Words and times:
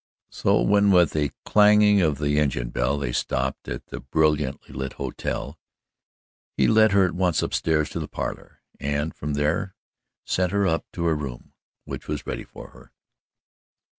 So, 0.31 0.63
when 0.63 0.89
with 0.89 1.15
a 1.15 1.29
clanging 1.45 2.01
of 2.01 2.17
the 2.17 2.39
engine 2.39 2.71
bell 2.71 2.97
they 2.97 3.11
stopped 3.11 3.67
at 3.67 3.85
the 3.85 3.99
brilliantly 3.99 4.73
lit 4.73 4.93
hotel, 4.93 5.59
he 6.57 6.65
led 6.65 6.91
her 6.93 7.05
at 7.05 7.13
once 7.13 7.43
upstairs 7.43 7.91
to 7.91 7.99
the 7.99 8.07
parlour, 8.07 8.63
and 8.79 9.13
from 9.13 9.35
there 9.35 9.75
sent 10.25 10.53
her 10.53 10.65
up 10.65 10.87
to 10.93 11.03
her 11.05 11.15
room, 11.15 11.53
which 11.85 12.07
was 12.07 12.25
ready 12.25 12.43
for 12.45 12.69
her. 12.71 12.91